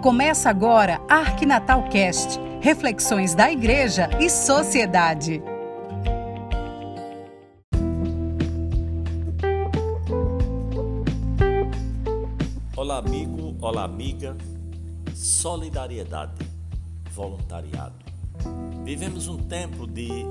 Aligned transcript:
Começa 0.00 0.48
agora 0.48 0.98
Arquinatal 1.10 1.86
Cast, 1.90 2.40
reflexões 2.62 3.34
da 3.34 3.52
igreja 3.52 4.08
e 4.18 4.30
sociedade. 4.30 5.42
Olá 12.74 12.96
amigo, 12.96 13.54
olá 13.60 13.84
amiga. 13.84 14.34
Solidariedade, 15.14 16.46
voluntariado. 17.10 17.94
Vivemos 18.82 19.28
um 19.28 19.36
tempo 19.36 19.86
de 19.86 20.24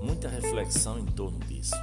muita 0.00 0.28
reflexão 0.28 1.00
em 1.00 1.06
torno 1.06 1.40
disso. 1.40 1.74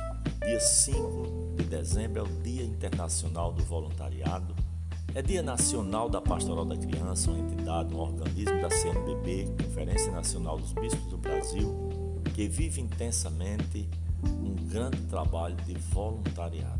Dia 0.46 0.60
5 0.62 1.56
de 1.58 1.64
dezembro 1.66 2.20
é 2.20 2.24
o 2.24 2.42
Dia 2.42 2.64
Internacional 2.64 3.52
do 3.52 3.62
Voluntariado 3.66 4.69
é 5.16 5.21
Dia 5.21 5.41
Nacional 5.41 6.10
da 6.10 6.21
Pastoral 6.21 6.66
da 6.66 6.78
Criança, 6.78 7.32
uma 7.32 7.39
entidade, 7.39 7.93
um 7.93 8.00
organismo 8.00 8.61
da 8.61 8.70
CNBB, 8.70 9.47
Conferência 9.64 10.11
Nacional 10.11 10.57
dos 10.57 10.71
Bispos 10.74 11.06
do 11.07 11.18
Brasil, 11.18 12.21
que 12.36 12.47
vive 12.47 12.82
intensamente 12.82 13.89
um 14.24 14.56
grande 14.68 15.01
trabalho 15.04 15.56
de 15.65 15.74
voluntariado. 15.74 16.79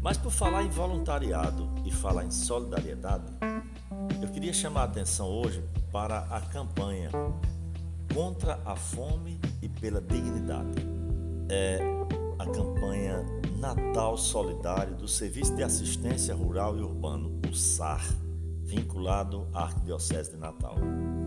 Mas 0.00 0.16
por 0.16 0.30
falar 0.30 0.62
em 0.62 0.70
voluntariado 0.70 1.68
e 1.84 1.90
falar 1.90 2.24
em 2.24 2.30
solidariedade, 2.30 3.24
eu 4.22 4.28
queria 4.28 4.52
chamar 4.52 4.82
a 4.82 4.84
atenção 4.84 5.28
hoje 5.28 5.62
para 5.92 6.20
a 6.30 6.40
campanha 6.40 7.10
Contra 8.14 8.58
a 8.64 8.74
Fome 8.74 9.38
e 9.60 9.68
pela 9.68 10.00
Dignidade. 10.00 10.86
É 11.48 11.80
a 12.40 12.46
campanha 12.46 13.22
Natal 13.58 14.16
Solidário 14.16 14.96
do 14.96 15.06
Serviço 15.06 15.54
de 15.54 15.62
Assistência 15.62 16.34
Rural 16.34 16.74
e 16.78 16.80
Urbano, 16.80 17.38
o 17.46 17.54
SAR, 17.54 18.02
vinculado 18.64 19.46
à 19.52 19.64
Arquidiocese 19.64 20.30
de 20.30 20.38
Natal. 20.38 20.76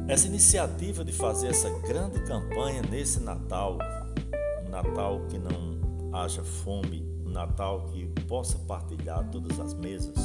Essa 0.07 0.25
iniciativa 0.25 1.05
de 1.05 1.11
fazer 1.11 1.49
essa 1.49 1.69
grande 1.81 2.19
campanha 2.23 2.81
nesse 2.81 3.19
Natal, 3.19 3.77
um 4.65 4.69
Natal 4.71 5.21
que 5.29 5.37
não 5.37 6.11
haja 6.11 6.43
fome, 6.43 7.07
um 7.23 7.29
Natal 7.29 7.85
que 7.91 8.07
possa 8.23 8.57
partilhar 8.57 9.29
todas 9.29 9.59
as 9.59 9.75
mesas, 9.75 10.17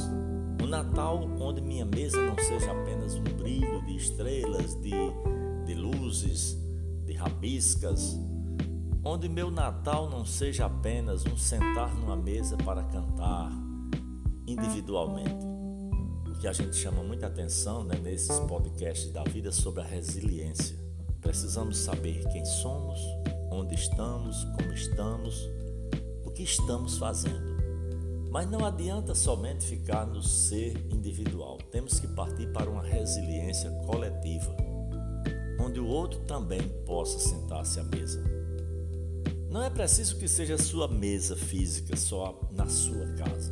um 0.59 0.65
Natal 0.65 1.23
onde 1.39 1.61
minha 1.61 1.85
mesa 1.85 2.19
não 2.19 2.35
seja 2.39 2.71
apenas 2.71 3.13
um 3.13 3.23
brilho 3.23 3.85
de 3.85 3.95
estrelas, 3.95 4.73
de, 4.81 4.89
de 5.67 5.75
luzes, 5.75 6.57
de 7.05 7.13
rabiscas, 7.13 8.17
onde 9.03 9.29
meu 9.29 9.49
Natal 9.49 10.09
não 10.09 10.25
seja 10.25 10.65
apenas 10.65 11.25
um 11.25 11.37
sentar 11.37 11.93
numa 11.95 12.15
mesa 12.15 12.57
para 12.57 12.83
cantar 12.83 13.51
individualmente. 14.45 15.45
O 16.27 16.39
que 16.39 16.47
a 16.47 16.53
gente 16.53 16.75
chama 16.75 17.03
muita 17.03 17.27
atenção 17.27 17.83
né, 17.83 17.97
nesses 17.97 18.37
podcasts 18.39 19.11
da 19.11 19.23
vida 19.23 19.51
sobre 19.51 19.81
a 19.81 19.85
resiliência. 19.85 20.77
Precisamos 21.21 21.77
saber 21.77 22.27
quem 22.29 22.45
somos, 22.45 22.99
onde 23.51 23.75
estamos, 23.75 24.45
como 24.55 24.73
estamos, 24.73 25.49
o 26.25 26.31
que 26.31 26.43
estamos 26.43 26.97
fazendo. 26.97 27.59
Mas 28.31 28.49
não 28.49 28.63
adianta 28.63 29.15
somente 29.15 29.65
ficar 29.65 30.05
no 30.05 30.21
ser 30.21 30.77
individual. 30.93 31.57
Temos 31.71 31.99
que 31.99 32.07
partir 32.07 32.47
para 32.53 32.69
uma 32.69 32.83
resiliência 32.83 33.71
coletiva, 33.85 34.55
onde 35.59 35.79
o 35.79 35.87
outro 35.87 36.19
também 36.21 36.61
possa 36.85 37.19
sentar-se 37.19 37.79
à 37.79 37.83
mesa. 37.83 38.38
Não 39.49 39.63
é 39.63 39.69
preciso 39.69 40.17
que 40.17 40.27
seja 40.27 40.59
sua 40.59 40.87
mesa 40.87 41.35
física 41.35 41.97
só 41.97 42.39
na 42.51 42.67
sua 42.67 43.07
casa, 43.13 43.51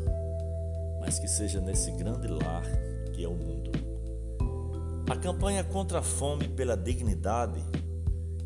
mas 1.00 1.18
que 1.18 1.28
seja 1.28 1.60
nesse 1.60 1.90
grande 1.92 2.28
lar 2.28 2.64
que 3.14 3.24
é 3.24 3.28
o 3.28 3.34
mundo. 3.34 3.72
A 5.10 5.16
campanha 5.16 5.64
contra 5.64 6.00
a 6.00 6.04
fome 6.04 6.48
pela 6.50 6.78
dignidade, 6.78 7.60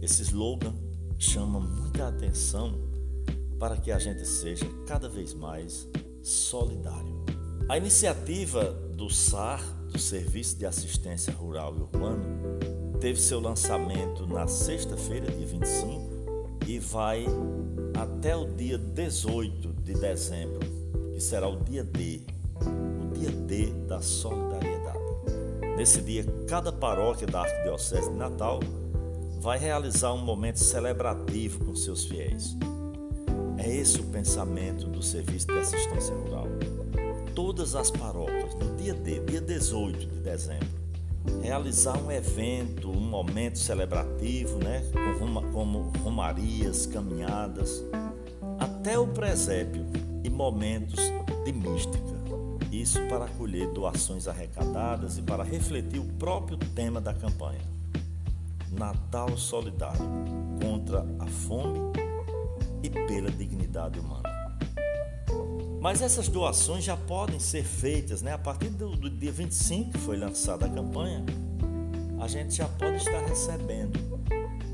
esse 0.02 0.22
slogan 0.22 0.73
chama 1.19 1.59
muita 1.59 2.07
atenção 2.07 2.73
para 3.59 3.75
que 3.75 3.91
a 3.91 4.00
gente 4.00 4.25
seja 4.25 4.66
cada 4.88 5.09
vez 5.09 5.34
mais 5.34 5.88
solidário. 6.23 7.22
A 7.67 7.78
iniciativa 7.78 8.72
do 8.95 9.09
SAR, 9.09 9.61
do 9.91 10.00
Serviço 10.00 10.57
de 10.57 10.66
Assistência 10.66 11.34
Rural 11.34 11.75
e 11.75 11.81
Urbano, 11.81 12.23
teve 13.01 13.19
seu 13.19 13.41
lançamento 13.41 14.25
na 14.25 14.47
sexta-feira, 14.47 15.29
dia 15.31 15.45
25, 15.45 16.10
e 16.76 16.80
vai 16.80 17.26
até 18.00 18.34
o 18.34 18.46
dia 18.46 18.78
18 18.78 19.74
de 19.84 19.94
dezembro, 19.94 20.59
que 21.14 21.20
será 21.20 21.50
o 21.50 21.58
dia 21.58 21.84
D, 21.84 22.22
o 22.62 23.14
dia 23.14 23.30
D 23.30 23.74
da 23.88 24.02
solidariedade. 24.02 25.00
Nesse 25.76 26.02
dia, 26.02 26.26
cada 26.48 26.72
paróquia 26.72 27.28
da 27.28 27.42
Arquidiocese 27.42 28.09
de 28.09 28.16
Natal 28.16 28.62
vai 29.42 29.59
realizar 29.59 30.14
um 30.14 30.24
momento 30.24 30.59
celebrativo 30.59 31.66
com 31.66 31.76
seus 31.76 32.06
fiéis. 32.06 32.56
É 33.58 33.70
esse 33.70 34.00
o 34.00 34.06
pensamento 34.06 34.88
do 34.88 35.03
Serviço 35.03 35.48
de 35.48 35.58
Assistência 35.58 36.16
Rural. 36.16 36.48
Todas 37.36 37.76
as 37.76 37.92
paróquias, 37.92 38.56
no 38.56 38.78
dia 38.78 38.94
D, 38.94 39.20
dia 39.26 39.42
18 39.42 40.08
de 40.08 40.20
dezembro, 40.22 40.81
realizar 41.42 41.98
um 41.98 42.12
evento, 42.12 42.90
um 42.90 43.00
momento 43.00 43.58
celebrativo, 43.58 44.58
né? 44.58 44.84
como, 45.52 45.92
romarias, 46.00 46.86
caminhadas, 46.86 47.84
até 48.59 48.98
o 48.98 49.08
presépio 49.08 49.86
e 50.24 50.30
momentos 50.30 51.00
de 51.46 51.52
mística. 51.52 52.12
Isso 52.72 53.00
para 53.09 53.26
acolher 53.26 53.68
doações 53.74 54.28
arrecadadas 54.28 55.18
e 55.18 55.22
para 55.22 55.44
refletir 55.44 56.00
o 56.00 56.06
próprio 56.14 56.58
tema 56.58 57.02
da 57.02 57.14
campanha. 57.14 57.59
Natal 58.72 59.38
Solidário 59.38 60.00
contra 60.62 61.06
a 61.20 61.28
fome 61.28 61.80
e 62.82 62.90
pela 62.90 63.30
dignidade 63.30 64.00
humana. 64.00 64.21
Mas 65.81 66.00
essas 66.00 66.28
doações 66.28 66.84
já 66.84 66.96
podem 66.96 67.40
ser 67.40 67.64
feitas, 67.64 68.22
né? 68.22 68.34
A 68.34 68.38
partir 68.38 68.69
do, 68.69 68.96
do 68.96 69.09
dia 69.09 69.31
25 69.31 69.94
que 69.94 69.97
foi 69.97 70.16
lançada 70.16 70.68
a 70.68 70.69
campanha, 70.69 71.25
a 72.19 72.28
gente 72.28 72.53
já 72.53 72.68
pode 72.68 72.97
estar 72.97 73.25
recebendo 73.25 74.00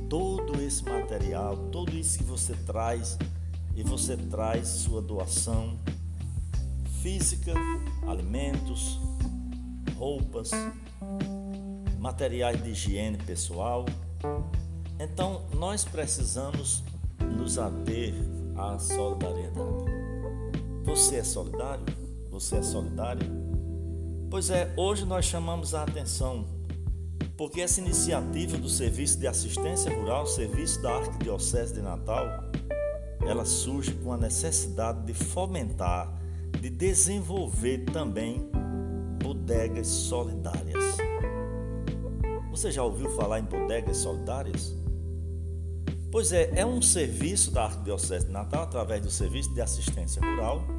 todo 0.09 0.62
esse 0.62 0.84
material, 0.84 1.56
tudo 1.72 1.96
isso 1.96 2.17
que 2.17 2.25
você 2.25 2.53
traz 2.66 3.17
e 3.73 3.84
você 3.84 4.17
traz 4.17 4.67
sua 4.67 5.01
doação 5.01 5.79
física, 7.01 7.53
alimentos, 8.06 9.00
roupas, 9.97 10.51
materiais 12.00 12.62
de 12.62 12.72
higiene 12.72 13.17
pessoal. 13.17 13.85
Então, 15.00 15.46
nós 15.53 15.85
precisamos 15.85 16.84
nos 17.38 17.57
ater 17.57 18.13
à 18.57 18.78
solidariedade. 18.78 19.97
Você 20.87 21.17
é 21.17 21.23
solidário? 21.23 21.83
Você 22.31 22.55
é 22.55 22.61
solidário? 22.61 23.29
Pois 24.29 24.49
é, 24.49 24.73
hoje 24.77 25.03
nós 25.05 25.25
chamamos 25.25 25.75
a 25.75 25.83
atenção 25.83 26.45
porque 27.35 27.59
essa 27.59 27.81
iniciativa 27.81 28.57
do 28.57 28.69
Serviço 28.69 29.19
de 29.19 29.27
Assistência 29.27 29.93
Rural, 29.93 30.25
Serviço 30.25 30.81
da 30.81 30.95
Arquidiocese 30.95 31.73
de 31.73 31.81
Natal, 31.81 32.25
ela 33.21 33.43
surge 33.43 33.91
com 33.95 34.13
a 34.13 34.17
necessidade 34.17 35.05
de 35.05 35.13
fomentar, 35.13 36.17
de 36.59 36.69
desenvolver 36.69 37.79
também 37.91 38.49
bodegas 39.21 39.87
solidárias. 39.87 40.97
Você 42.49 42.71
já 42.71 42.81
ouviu 42.81 43.09
falar 43.09 43.41
em 43.41 43.43
bodegas 43.43 43.97
solidárias? 43.97 44.73
Pois 46.09 46.31
é, 46.31 46.49
é 46.55 46.65
um 46.65 46.81
serviço 46.81 47.51
da 47.51 47.65
Arquidiocese 47.65 48.27
de 48.27 48.31
Natal 48.31 48.63
através 48.63 49.01
do 49.01 49.11
Serviço 49.11 49.53
de 49.53 49.59
Assistência 49.59 50.21
Rural 50.21 50.76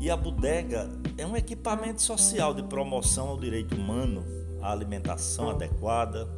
e 0.00 0.10
a 0.10 0.16
bodega 0.16 0.88
é 1.16 1.26
um 1.26 1.36
equipamento 1.36 2.00
social 2.00 2.54
de 2.54 2.62
promoção 2.62 3.28
ao 3.28 3.38
direito 3.38 3.74
humano, 3.74 4.24
à 4.62 4.72
alimentação 4.72 5.50
adequada, 5.50 6.28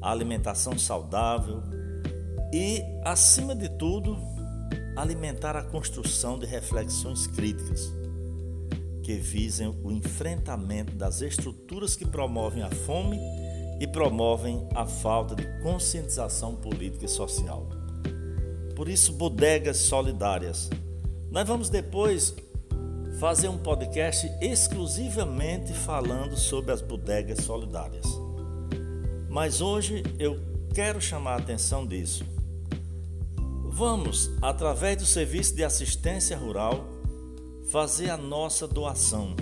à 0.00 0.10
alimentação 0.10 0.78
saudável 0.78 1.62
e, 2.52 2.82
acima 3.04 3.54
de 3.54 3.68
tudo, 3.68 4.16
alimentar 4.96 5.56
a 5.56 5.62
construção 5.62 6.38
de 6.38 6.46
reflexões 6.46 7.26
críticas 7.26 7.92
que 9.02 9.14
visem 9.14 9.68
o 9.82 9.90
enfrentamento 9.90 10.94
das 10.94 11.22
estruturas 11.22 11.96
que 11.96 12.04
promovem 12.04 12.62
a 12.62 12.70
fome 12.70 13.18
e 13.80 13.86
promovem 13.86 14.68
a 14.74 14.84
falta 14.84 15.34
de 15.34 15.46
conscientização 15.62 16.56
política 16.56 17.06
e 17.06 17.08
social. 17.08 17.68
Por 18.74 18.88
isso, 18.88 19.12
bodegas 19.12 19.78
solidárias. 19.78 20.68
Nós 21.30 21.46
vamos 21.46 21.70
depois 21.70 22.34
fazer 23.18 23.48
um 23.48 23.58
podcast 23.58 24.30
exclusivamente 24.40 25.72
falando 25.72 26.36
sobre 26.36 26.70
as 26.70 26.80
bodegas 26.80 27.40
solidárias. 27.44 28.06
Mas 29.28 29.60
hoje 29.60 30.04
eu 30.20 30.38
quero 30.72 31.00
chamar 31.00 31.32
a 31.32 31.38
atenção 31.38 31.84
disso. 31.84 32.24
Vamos, 33.70 34.30
através 34.40 34.96
do 34.96 35.04
serviço 35.04 35.54
de 35.54 35.64
assistência 35.64 36.36
rural, 36.36 36.86
fazer 37.70 38.10
a 38.10 38.16
nossa 38.16 38.66
doação. 38.66 39.34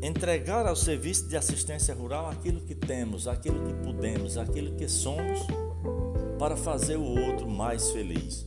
entregar 0.00 0.66
ao 0.66 0.74
serviço 0.74 1.28
de 1.28 1.36
assistência 1.36 1.94
rural 1.94 2.28
aquilo 2.28 2.60
que 2.60 2.74
temos, 2.74 3.28
aquilo 3.28 3.64
que 3.64 3.74
podemos, 3.84 4.36
aquilo 4.36 4.74
que 4.74 4.88
somos, 4.88 5.40
para 6.40 6.56
fazer 6.56 6.96
o 6.96 7.04
outro 7.04 7.48
mais 7.48 7.90
feliz, 7.90 8.44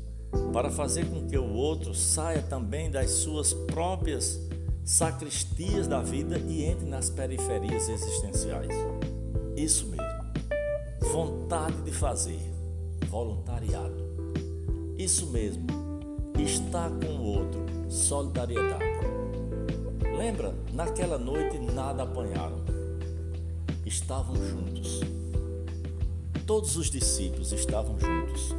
para 0.52 0.70
fazer 0.70 1.06
com 1.06 1.28
que 1.28 1.38
o 1.38 1.54
outro 1.54 1.94
saia 1.94 2.42
também 2.42 2.90
das 2.90 3.12
suas 3.12 3.54
próprias 3.54 4.40
sacristias 4.84 5.88
da 5.88 6.02
vida 6.02 6.38
e 6.38 6.64
entre 6.64 6.86
nas 6.86 7.10
periferias 7.10 7.90
existenciais. 7.90 8.74
Isso 9.58 9.88
mesmo. 9.88 10.06
Vontade 11.12 11.82
de 11.82 11.92
fazer, 11.92 12.40
voluntariado. 13.08 13.96
Isso 14.98 15.28
mesmo. 15.28 15.66
Estar 16.38 16.90
com 16.90 17.08
o 17.08 17.24
outro, 17.24 17.66
solidariedade. 17.90 18.84
Lembra, 20.18 20.54
naquela 20.74 21.18
noite 21.18 21.58
nada 21.60 22.04
apanharam. 22.04 22.64
Estavam 23.86 24.36
juntos. 24.36 25.02
Todos 26.46 26.78
os 26.78 26.90
discípulos 26.90 27.52
estavam 27.52 27.98
juntos. 28.00 28.56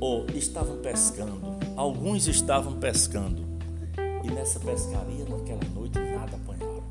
Ou 0.00 0.26
estavam 0.34 0.78
pescando. 0.78 1.58
Alguns 1.76 2.26
estavam 2.28 2.78
pescando. 2.78 3.42
E 4.22 4.30
nessa 4.30 4.60
pescaria, 4.60 5.24
naquela 5.24 5.64
noite, 5.74 5.98
nada 5.98 6.36
apanharam. 6.36 6.84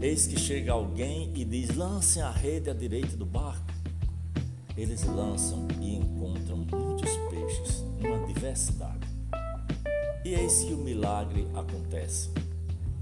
Eis 0.00 0.26
que 0.26 0.38
chega 0.38 0.72
alguém 0.72 1.32
e 1.34 1.44
diz: 1.44 1.74
lancem 1.74 2.22
a 2.22 2.30
rede 2.30 2.70
à 2.70 2.74
direita 2.74 3.16
do 3.16 3.26
barco. 3.26 3.66
Eles 4.76 5.04
lançam 5.04 5.66
e 5.80 5.96
encontram 5.96 6.58
muitos 6.58 7.10
peixes, 7.30 7.82
numa 8.00 8.24
diversidade. 8.26 9.06
E 10.24 10.34
eis 10.34 10.64
que 10.64 10.74
o 10.74 10.78
milagre 10.78 11.48
acontece. 11.54 12.30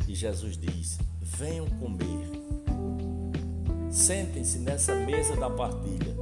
E 0.06 0.14
Jesus 0.14 0.56
diz: 0.56 0.98
Venham 1.20 1.66
comer. 1.80 2.30
Sentem-se 3.90 4.58
nessa 4.58 4.94
mesa 4.94 5.36
da 5.36 5.50
partilha. 5.50 6.14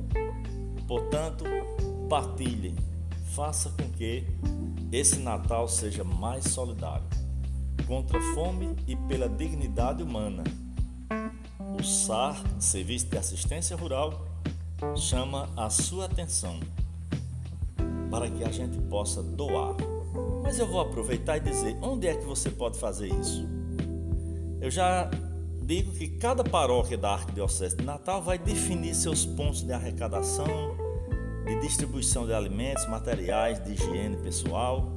Portanto, 0.88 1.44
partilhem. 2.08 2.76
Faça 3.34 3.70
com 3.70 3.88
que 3.90 4.24
esse 4.90 5.18
Natal 5.18 5.66
seja 5.68 6.04
mais 6.04 6.44
solidário, 6.44 7.06
contra 7.86 8.18
a 8.18 8.34
fome 8.34 8.76
e 8.86 8.94
pela 8.94 9.28
dignidade 9.28 10.02
humana. 10.02 10.44
O 11.78 11.82
SAR, 11.82 12.42
Serviço 12.58 13.06
de 13.06 13.16
Assistência 13.16 13.76
Rural, 13.76 14.26
chama 14.96 15.48
a 15.56 15.70
sua 15.70 16.04
atenção 16.04 16.60
para 18.10 18.30
que 18.30 18.44
a 18.44 18.50
gente 18.50 18.76
possa 18.88 19.22
doar 19.22 19.74
mas 20.42 20.58
eu 20.58 20.66
vou 20.66 20.80
aproveitar 20.80 21.38
e 21.38 21.40
dizer 21.40 21.78
onde 21.80 22.06
é 22.06 22.14
que 22.14 22.24
você 22.24 22.50
pode 22.50 22.78
fazer 22.78 23.08
isso. 23.08 23.48
Eu 24.60 24.70
já 24.70 25.10
digo 25.62 25.92
que 25.92 26.08
cada 26.08 26.44
paróquia 26.44 26.98
da 26.98 27.12
Arquidiocese 27.12 27.76
de 27.76 27.84
Natal 27.84 28.20
vai 28.20 28.36
definir 28.36 28.94
seus 28.94 29.24
pontos 29.24 29.62
de 29.62 29.72
arrecadação, 29.72 30.76
de 31.44 31.60
distribuição 31.60 32.26
de 32.26 32.32
alimentos, 32.32 32.86
materiais, 32.88 33.62
de 33.62 33.72
higiene 33.72 34.16
pessoal. 34.16 34.90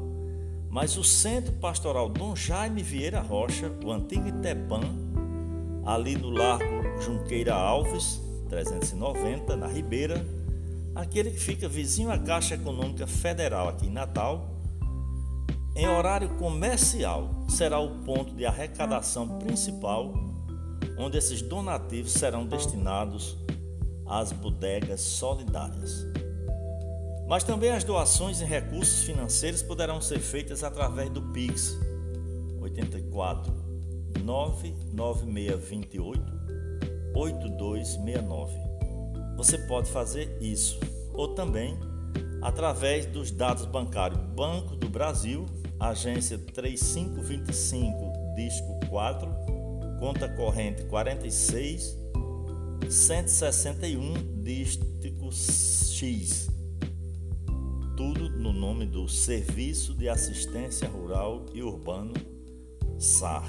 Mas 0.69 0.97
o 0.97 1.03
Centro 1.03 1.53
Pastoral 1.53 2.09
Dom 2.09 2.35
Jaime 2.35 2.83
Vieira 2.83 3.21
Rocha, 3.21 3.71
o 3.83 3.91
antigo 3.91 4.27
Itepan, 4.27 4.81
ali 5.85 6.15
no 6.15 6.29
Largo 6.29 7.01
Junqueira 7.01 7.53
Alves, 7.53 8.21
390, 8.49 9.55
na 9.55 9.67
Ribeira, 9.67 10.25
aquele 10.93 11.31
que 11.31 11.39
fica 11.39 11.67
vizinho 11.67 12.11
à 12.11 12.17
Caixa 12.17 12.55
Econômica 12.55 13.07
Federal 13.07 13.69
aqui 13.69 13.87
em 13.87 13.91
Natal, 13.91 14.49
em 15.75 15.87
horário 15.89 16.29
comercial, 16.37 17.29
será 17.49 17.79
o 17.79 18.03
ponto 18.03 18.33
de 18.33 18.45
arrecadação 18.45 19.39
principal, 19.39 20.13
onde 20.97 21.17
esses 21.17 21.41
donativos 21.41 22.13
serão 22.13 22.45
destinados 22.45 23.37
às 24.07 24.31
bodegas 24.31 25.01
solidárias. 25.01 26.05
Mas 27.27 27.43
também 27.43 27.71
as 27.71 27.83
doações 27.83 28.41
em 28.41 28.45
recursos 28.45 29.03
financeiros 29.03 29.61
poderão 29.61 29.99
ser 29.99 30.19
feitas 30.19 30.63
através 30.63 31.09
do 31.09 31.21
Pix 31.33 31.77
84 32.61 33.51
99628 34.23 36.21
8269. 37.15 38.53
Você 39.37 39.57
pode 39.57 39.89
fazer 39.89 40.37
isso 40.41 40.79
ou 41.13 41.33
também 41.33 41.77
através 42.41 43.05
dos 43.05 43.31
dados 43.31 43.65
bancários 43.65 44.19
Banco 44.35 44.75
do 44.75 44.89
Brasil 44.89 45.45
agência 45.79 46.37
3525, 46.37 48.35
disco 48.35 48.79
4, 48.89 49.29
conta 49.99 50.27
corrente 50.29 50.83
46, 50.83 51.97
161, 52.89 54.43
dístico 54.43 55.31
X. 55.31 56.54
Tudo 57.95 58.29
no 58.29 58.51
nome 58.51 58.85
do 58.85 59.07
Serviço 59.07 59.93
de 59.93 60.09
Assistência 60.09 60.85
Rural 60.85 61.45
e 61.53 61.63
Urbano, 61.63 62.13
SAR. 62.99 63.47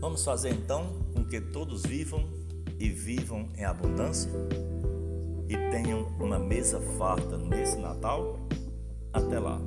Vamos 0.00 0.22
fazer 0.22 0.50
então 0.50 1.06
com 1.14 1.24
que 1.24 1.40
todos 1.40 1.82
vivam 1.82 2.28
e 2.78 2.90
vivam 2.90 3.48
em 3.56 3.64
abundância 3.64 4.30
e 5.48 5.56
tenham 5.70 6.02
uma 6.20 6.38
mesa 6.38 6.78
farta 6.98 7.38
nesse 7.38 7.78
Natal? 7.78 8.38
Até 9.12 9.38
lá! 9.38 9.58